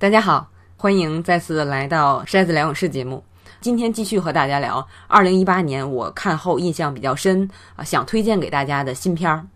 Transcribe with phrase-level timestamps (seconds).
[0.00, 3.22] 大家好，欢迎再次来到筛子聊影视节目。
[3.60, 7.46] 今天继续和大家聊二零一八年我看后印象比较深
[7.76, 9.46] 啊，想推荐给大家的新片儿。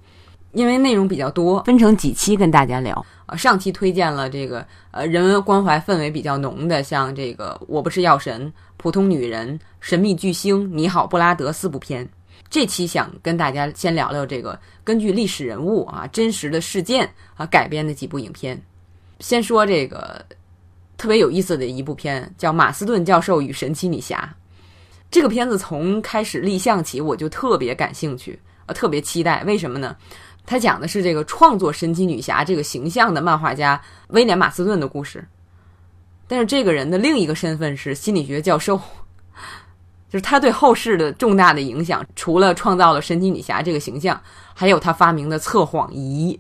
[0.53, 2.95] 因为内容比较多，分成几期跟大家聊。
[3.25, 12.07] 啊，上期推荐了这个呃人文关怀氛围比较浓的，像这个《我不是药神》《普通女人》《神秘巨星》《你好，布拉德》四部片。
[12.50, 18.63] 这期想跟大家先聊聊这个根据历史人物啊真实的事件啊改编的几部影片。
[19.25, 20.23] 先说这个
[20.99, 24.19] 特别有意思的一部片，叫《马斯顿教授与神奇女侠》。
[25.11, 29.43] 这个片子从开始立项起，我就特别感兴趣，呃，特别期待。
[29.45, 29.97] 为什么呢？
[30.45, 35.27] 它讲的是这个创作神奇女侠这个形象的漫画家威廉·马斯顿的故事。
[36.28, 38.78] 但是这个人的另一个身份是心理学教授，
[40.11, 44.20] 就是他对后世的重大的影响，除了创造了神奇女侠这个形象，
[44.53, 46.38] 还有他发明的测谎仪。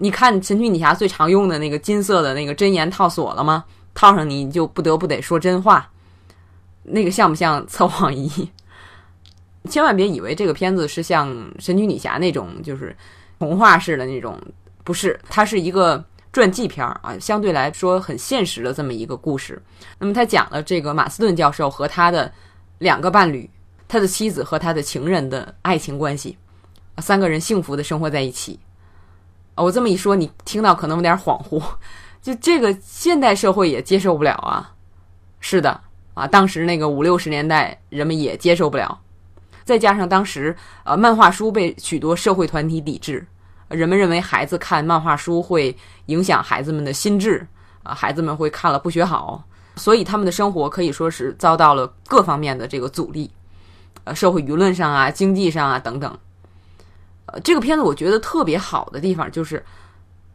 [0.00, 3.64] 你看神奇女侠最常用的那个金色的那个真言套锁了吗？
[3.94, 5.90] 套上你就不得不得说真话，
[6.84, 8.48] 那个像不像测谎仪？
[9.68, 12.96] 千万别以为这个片子是像神奇女侠那种就是
[13.40, 14.40] 童话式的那种，
[14.84, 19.60] 不是，它是一个传记片儿啊，相对来说很现实的这么一个故事。
[19.98, 22.32] 那么他讲了这个马斯顿教授和他的
[22.78, 23.50] 两个伴侣，
[23.88, 26.38] 他的妻子和他的情人的爱情关系，
[26.98, 28.60] 三个人幸福的生活在一起。
[29.62, 31.62] 我这么一说，你听到可能有点恍惚，
[32.22, 34.72] 就这个现代社会也接受不了啊。
[35.40, 35.80] 是的
[36.14, 39.00] 啊，当时那个五六十年代人们也接受不了，
[39.64, 43.26] 再加上当时呃漫画书被许多社会团体抵制，
[43.68, 47.46] 人们认为孩子看漫画书会影响孩子们的心智
[47.82, 49.44] 啊，孩子们会看了不学好，
[49.76, 53.30] 所以他们的生活可以说是遭到了各方面的这个阻力，
[54.04, 56.18] 呃，社会舆论上啊，经济上啊等等。
[57.32, 59.64] 呃，这个片子我觉得特别好的地方就是，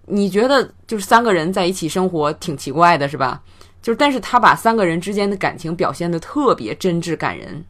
[0.06, 3.42] 你觉得就是三个人在一起生活挺奇怪的，是吧？
[3.82, 7.64] 就是，但是他把三个人之间的感情表现的特别真挚感人，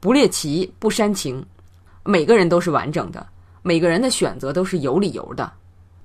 [0.00, 1.44] 不猎奇不煽情，
[2.04, 3.26] 每个人都是完整的，
[3.62, 5.50] 每个人的选择都是有理由的，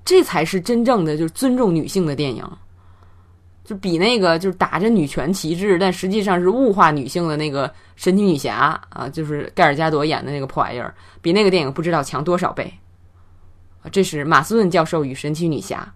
[0.04, 2.42] 这才是真正的就是尊重女性的电影。
[3.70, 10.92] 就比那个就是打着女权旗帜，但实际上是物化女性的那个神奇女侠啊，就是盖尔加朵演的那个破玩意儿，
[11.22, 12.68] 比那个电影不知道强多少倍！
[13.92, 15.88] 这是马斯顿教授与神奇女侠。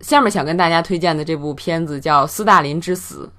[0.00, 3.30] 下面想跟大家推荐的这部片子叫《斯大林之死》，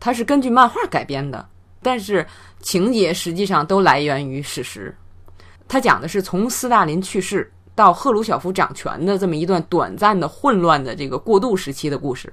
[0.00, 1.46] 它是根据漫画改编的，
[1.82, 2.26] 但是
[2.62, 4.96] 情节实际上都来源于史实。
[5.68, 12.32] 它讲的是从斯大林去世到赫鲁晓夫掌权的这么一段短暂的混乱的这个过渡时期的故事。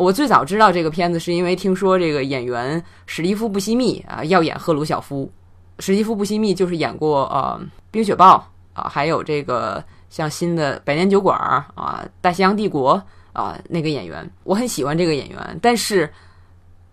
[0.00, 5.30] 我最早知道这个片子是因为听说这个演员史蒂夫·布西密啊要演赫鲁晓夫。
[5.78, 8.36] 史蒂夫·布西密就是演过呃《冰雪暴》
[8.80, 11.38] 啊，还有这个像新的《百年酒馆》
[11.80, 12.96] 啊，《大西洋帝国》
[13.38, 15.58] 啊那个演员，我很喜欢这个演员。
[15.60, 16.10] 但是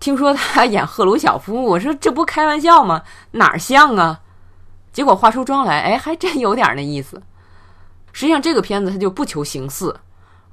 [0.02, 3.02] 听说他演赫鲁晓夫，我说这不开玩笑吗？
[3.32, 4.20] 哪儿像啊？
[4.92, 7.22] 结果画出妆来，哎，还真有点那意思。
[8.12, 9.96] 实际上这个片子他就不求形似。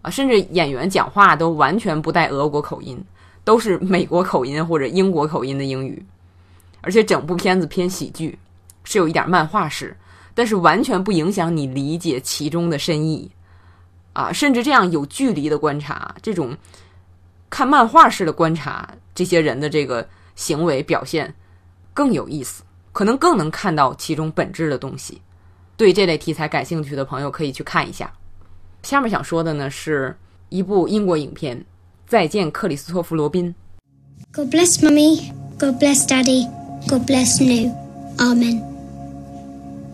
[0.05, 3.03] 啊，甚至演员讲话都完全不带俄国口音，
[3.43, 6.05] 都是美国口音或者英国口音的英语，
[6.83, 8.39] 而且整部片子偏喜剧，
[8.85, 9.97] 是有一点漫画式，
[10.35, 13.31] 但是完全不影响你理解其中的深意。
[14.13, 16.55] 啊，甚至这样有距离的观察，这种
[17.49, 21.35] 看漫画式的观察这些人的这个行为表现
[21.95, 25.23] 更有意思，可能更能看到其中本质的东西。
[25.79, 28.13] 对这类题材感兴趣的朋友可以去看一下。
[28.85, 30.15] 下面想说的呢，是
[30.51, 31.59] 一部英国影片
[32.07, 33.55] 《再见，克里斯托弗·罗宾》。
[34.37, 35.33] God bless mummy.
[35.59, 36.47] God bless daddy.
[36.87, 37.73] God bless new.
[38.19, 38.63] Amen.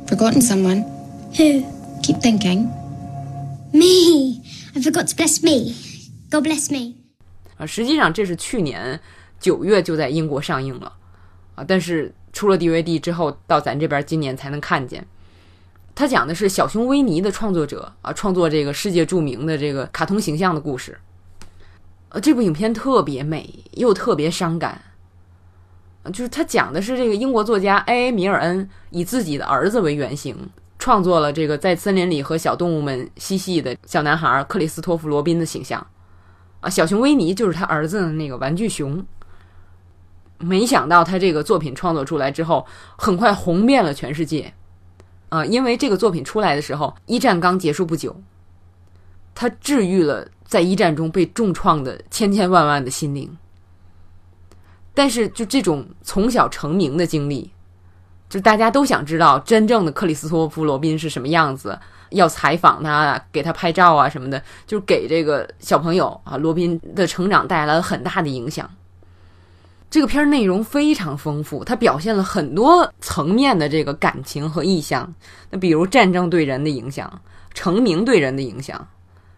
[0.09, 0.85] Forgotten someone?
[1.37, 1.65] Who?
[2.03, 2.69] Keep thinking.
[3.73, 4.43] Me.
[4.75, 5.73] I forgot to bless me.
[6.29, 6.95] God bless me.
[7.59, 8.99] 啊，实际上这是去年
[9.39, 10.93] 九月就在英国上映了，
[11.55, 15.07] 啊，但是出了 DVD 之后，到咱这边今年才能看见。
[16.01, 20.99] 他讲的是小熊维尼的创作者啊，创作这个世界著名的这个卡通形象的故事。
[22.09, 24.81] 呃，这部影片特别美，又特别伤感。
[26.07, 28.11] 就是他讲的是这个英国作家 A.A.
[28.13, 30.35] 米尔恩以自己的儿子为原型，
[30.79, 35.87] 创作了这个在森林里和小动物们嬉戏的小男孩克里斯托弗·罗宾的形象。
[36.61, 39.05] 啊，小熊维尼就是他儿子的那个玩具熊。
[40.39, 42.67] 没想到他这个作品创作出来之后，
[42.97, 44.55] 很快红遍了全世界。
[45.31, 48.21] 啊，因为这个作品出来的时候，一战刚结束不久，
[49.35, 53.39] 他治愈了在一战中被重创的千千万万的心灵。
[54.93, 57.53] 但是，就这种从小成名的经历，
[58.29, 61.79] 就大家都想知道真正的克里斯托弗·罗宾是什么样子，
[62.11, 68.69] 要采访他，给他拍照啊什么的，就是给这个小朋友啊罗宾的成长带来了很大的影响。
[69.91, 75.13] 这个片儿内容非常丰富，它表现了很多层面的这个感情和意象。
[75.51, 77.21] 那比如战争对人的影响，
[77.55, 78.87] 成名对人的影响，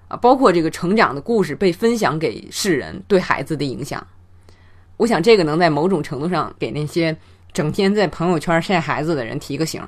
[0.09, 4.07] 啊，包括这个成长的故事被分享给世人对孩子的影响。
[4.99, 7.17] 我想这个能在某种程度上给那些
[7.55, 9.83] 整天在朋友圈晒孩子的人提个醒。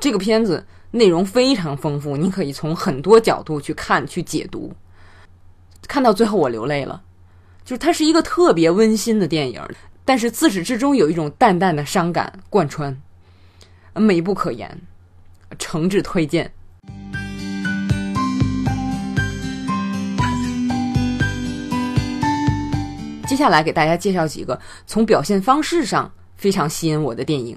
[0.00, 4.74] 这个片子内容非常丰富，你可以从很多角度去看、去解读。
[5.86, 7.00] 看到最后我流泪了。
[7.68, 9.62] 就是它是一个特别温馨的电影，
[10.02, 12.98] 但是自始至终有一种淡淡的伤感贯穿，
[13.92, 14.80] 美不可言，
[15.58, 16.50] 诚挚推荐。
[23.26, 27.54] 接下来给大家介绍几个从表现方式上非常吸引我的电影。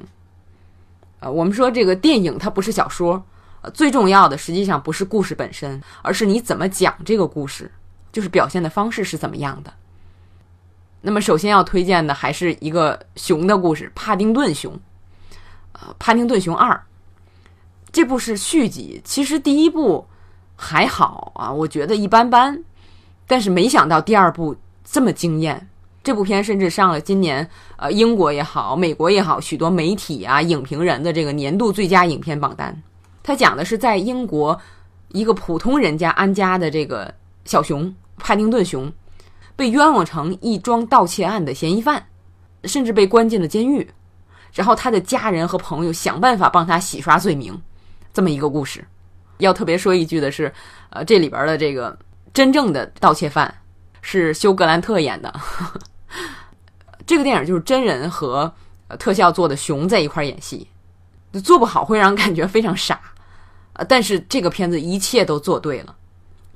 [1.21, 3.23] 呃，我们说这个电影它不是小说，
[3.61, 7.71] 呃，最重要的实际上不是故事本身，而是你怎么讲这个故事，
[8.11, 9.71] 就是表现的方式是怎么样的。
[11.03, 14.71] 那么，首先要推荐的还是一个熊的故事，《帕丁顿熊》。
[15.73, 16.75] 呃，《帕丁顿熊二》
[17.91, 20.05] 这部是续集，其实第一部
[20.55, 22.63] 还好啊，我觉得一般般。
[23.25, 25.67] 但是没想到第二部这么惊艳，
[26.03, 32.79] 这部片甚至上了今年呃英国也好，美国也好，许多媒体啊、影评人的这个年度最佳影片榜单。
[33.23, 34.59] 它讲的是在英国
[35.09, 37.11] 一个普通人家安家的这个
[37.45, 38.91] 小熊帕丁顿熊。
[39.61, 42.03] 被冤枉成一桩盗窃案的嫌疑犯，
[42.63, 43.87] 甚至被关进了监狱。
[44.53, 47.55] 然后他的家人和朋友想办法帮他洗刷罪名，
[48.11, 48.83] 这么一个故事。
[49.37, 50.51] 要特别说一句的是，
[50.89, 51.95] 呃，这里边的这个
[52.33, 53.53] 真正的盗窃犯
[54.01, 55.31] 是休格兰特演的。
[57.05, 58.51] 这个电影就是真人和
[58.97, 60.67] 特效做的熊在一块演戏，
[61.43, 62.99] 做不好会让人感觉非常傻。
[63.73, 65.95] 呃，但是这个片子一切都做对了。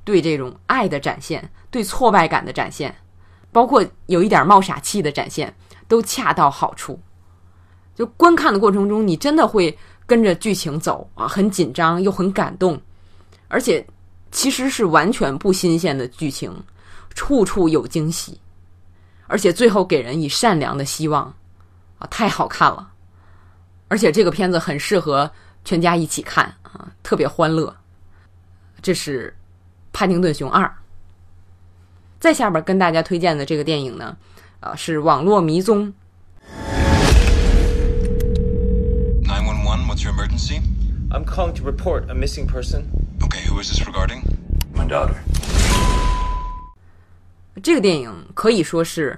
[0.05, 2.95] 对这种爱的展现，对挫败感的展现，
[3.51, 5.53] 包括有一点冒傻气的展现，
[5.87, 6.97] 都恰到好处。
[7.95, 9.75] 就观看的过程中，你真的会
[10.05, 12.79] 跟着剧情走啊，很紧张又很感动，
[13.47, 13.85] 而且
[14.31, 16.53] 其实是完全不新鲜的剧情，
[17.15, 18.39] 处处有惊喜，
[19.25, 21.33] 而且最后给人以善良的希望
[21.97, 22.91] 啊，太好看了。
[23.87, 25.31] 而且这个片子很适合
[25.63, 27.75] 全家一起看啊，特别欢乐。
[28.83, 29.35] 这是。
[29.95, 30.65] 《帕丁顿熊二》
[32.19, 34.17] 在下边跟大家推荐的这个电影呢，
[34.59, 35.87] 啊，是《网络迷踪》。
[39.23, 40.59] Nine one one, what's your emergency?
[41.11, 42.87] I'm calling to report a missing person.
[43.21, 44.23] Okay, who is this regarding?
[44.75, 45.15] My daughter.
[47.63, 49.17] 这个电影可以说是，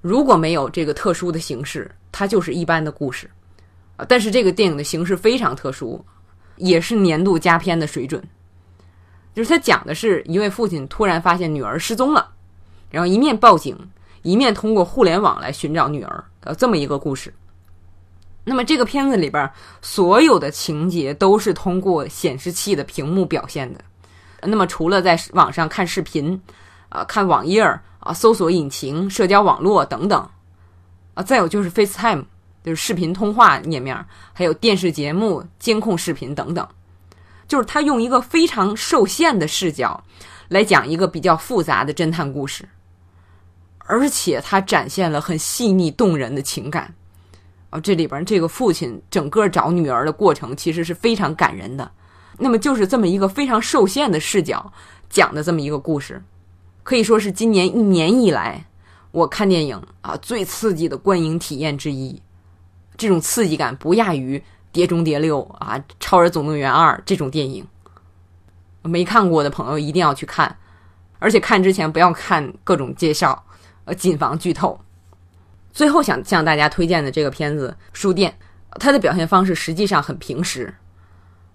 [0.00, 3.30] 如果没有这个特殊的形式，它就是一般的故事
[3.98, 4.06] 啊。
[4.08, 6.02] 但是这个电影的形式非常特殊，
[6.56, 8.26] 也是年度佳片的水准。
[9.36, 12.26] 就是他讲的是一位父亲突然发现女儿失踪了，
[12.90, 13.78] 然后一面报警，
[14.22, 17.34] 一面通过互联网来寻找女儿，呃，这么一个故事。
[18.44, 19.50] 那么这个片子里边
[19.82, 23.80] 所有的情节都是通过显示器的屏幕表现的。
[24.40, 26.40] 那么除了在网上看视频，
[26.88, 30.26] 啊，看网页儿啊，搜索引擎、社交网络等等，
[31.12, 32.24] 啊，再有就是 FaceTime，
[32.64, 36.66] 就是视频通话页面，还有电视节目、监控视频等等。
[37.48, 40.02] 就是他用一个非常受限的视角
[40.48, 42.68] 来讲一个比较复杂的侦探故事，
[43.78, 46.94] 而且他展现了很细腻动人的情感。
[47.70, 51.90] 啊，这里边这个父亲整个找女儿的过程其实是非常感人的。
[52.38, 54.72] 那么就是这么一个非常受限的视角
[55.08, 56.22] 讲的这么一个故事，
[56.82, 58.66] 可以说是今年一年以来
[59.10, 62.20] 我看电影啊最刺激的观影体验之一。
[62.96, 64.38] 这种刺激感不亚于。
[64.76, 67.66] 《碟中谍六》啊，《超人总动员二》这种电影，
[68.82, 70.54] 没看过的朋友一定要去看，
[71.18, 73.42] 而且看之前不要看各种介绍，
[73.86, 74.78] 呃，谨防剧透。
[75.72, 78.30] 最后想向大家推荐的这个片子《书店》，
[78.78, 80.74] 它的表现方式实际上很平实，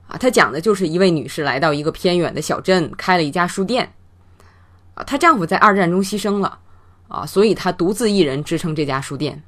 [0.08, 3.94] 啊，它讲的就是一位女士来到一个偏远的小镇，开了一家书店，
[4.96, 6.58] 啊，她丈夫在二战中牺牲了，
[7.08, 9.44] 啊，所以她独自一人支撑这家书店。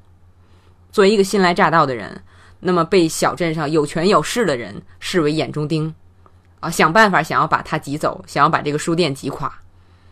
[0.91, 2.21] 作为一个新来乍到的人。
[2.63, 5.93] 那么被小镇上有权有势的人视为眼中钉，
[6.61, 9.53] 啊，想办法想要把他挤走，想要把这个书店挤垮。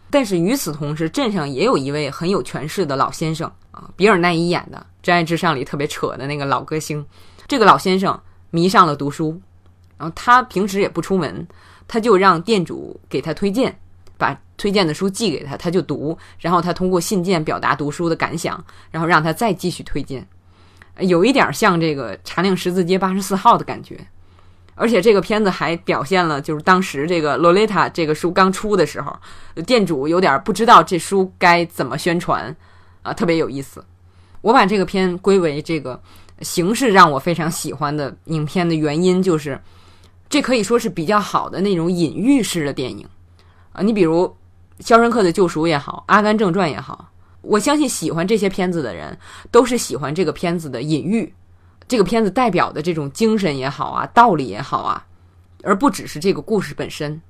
[0.10, 7.05] 但是与此同时，镇上也有一位很有权势的老先生，啊，比尔奈伊演的《真爱至上》里特别扯的那个老歌星。
[7.48, 9.39] 这个老先生迷上了读书，
[9.98, 11.48] 然后他平时也不出门，
[11.88, 13.74] 他就让店主给他推荐，
[14.17, 20.27] 把推荐的书寄给他，他就读，然后他通过信件表达读书的感想，然后让他再继续推荐。
[21.00, 24.00] 有一点像这个茶陵十字街八十四号的感觉。
[24.74, 29.15] 而且这个片子还表现了，就是当时这个《洛丽塔》这个书刚出的时候，
[29.67, 32.55] 店主有点不知道这书该怎么宣传，
[33.03, 33.83] 啊，特别有意思。
[34.41, 36.01] 我把这个片归为这个
[36.39, 39.60] 形式让我非常喜欢的影片的原因，就是
[40.27, 43.05] 这可以说是比较好的那种隐喻式的电影
[43.74, 43.83] 啊。
[43.83, 44.25] 你比如
[44.79, 47.11] 《肖申克的救赎》也好，《阿甘正传》也好，
[47.41, 49.17] 我相信喜欢这些片子的人
[49.50, 51.33] 都是喜欢这个片子的隐喻。
[51.88, 55.05] 这个片子代表的这种精神也好啊，道理也好啊，
[55.62, 57.21] 而不只是这个故事本身。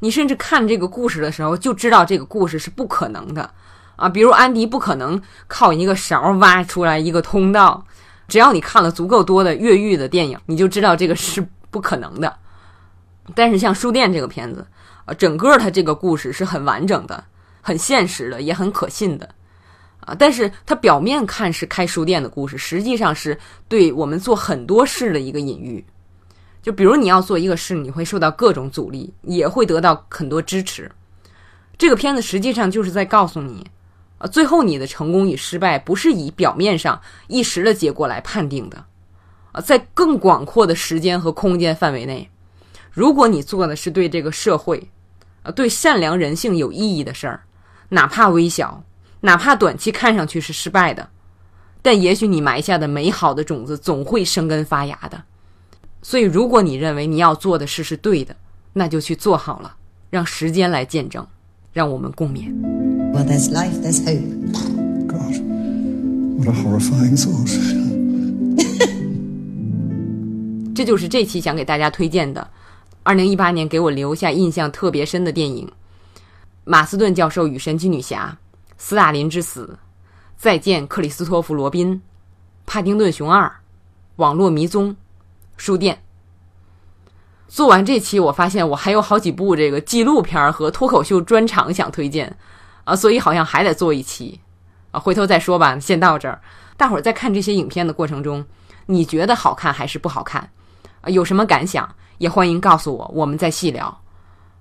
[0.00, 3.48] 你甚至看这个故事的时候，就知道这个故事是不可能的
[3.96, 4.08] 啊。
[4.08, 7.84] 比如安迪不可能靠一个勺挖出来一个通道，
[8.26, 12.36] 只要你看了足够多的越狱的电影，你就知道这个是不可能的。
[13.36, 14.66] 但是像书店这个片子，
[15.04, 17.22] 啊，整个它这个故事是很完整的、
[17.70, 19.32] 很现实的，也很可信的。
[20.00, 25.84] 啊，但是它表面看是开书店的故事，实际上是对我们做很多事的一个隐喻。
[26.62, 30.90] 就比如你要做一个事，你会受到各种阻力，也会得到很多支持。
[31.78, 33.64] 这个片子实际上就是在告诉你，
[34.18, 38.84] 啊，最后你的成功与失败不是以表面上一时的结果来判定的。
[39.52, 42.28] 啊，在更广阔的时间和空间范围内，
[42.90, 44.90] 如果你做的是对这个社会，
[45.44, 47.42] 啊，对善良人性有意义的事儿，
[47.90, 48.82] 哪怕微小。
[49.22, 51.06] 哪怕短期看上去是失败的，
[51.82, 55.22] 但也许你埋下的美好的种子总会生根发芽的。
[56.00, 58.34] 所以，如果你认为你要做的事是对的，
[58.72, 59.76] 那就去做好了，
[60.08, 61.26] 让时间来见证，
[61.74, 62.50] 让我们共勉。
[63.12, 64.22] Well, there's life, there's hope.
[65.06, 65.36] God,
[66.38, 67.50] what a horrifying thought.
[70.74, 72.48] 这就是这期想给大家推荐的，
[73.02, 75.66] 二零一八年给我留下印象特别深的电影
[76.70, 78.38] 《马斯顿教授与神奇女侠》。
[78.78, 79.76] 斯大林之死，
[80.36, 82.00] 再见克里斯托弗·罗宾，
[82.64, 83.52] 帕丁顿熊二，
[84.14, 84.94] 网络迷踪，
[85.56, 86.00] 书店。
[87.48, 92.38] 做完这期，我发现我还有好几部这个纪录片和脱口秀专场想推荐
[92.84, 94.38] 啊，所以好像还得做一期
[94.92, 95.76] 啊，回头再说吧。
[95.80, 96.40] 先到这儿，
[96.76, 98.46] 大伙儿在看这些影片的过程中，
[98.86, 100.48] 你觉得好看还是不好看？
[101.00, 103.99] 啊，有什么感想也欢迎告诉我，我们再细聊。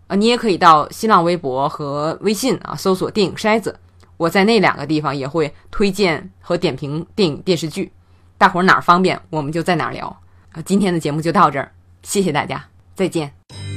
[0.10, 3.80] 啊，你也可以到新浪微博和微信啊，搜索“电影筛子”。
[4.18, 7.92] 我在那两个地方也会推荐和点评电影电视剧，
[8.40, 10.08] 大伙儿哪儿方便我们就在哪儿聊。
[10.52, 13.69] 啊，今天的节目就到这儿，谢谢大家，再见。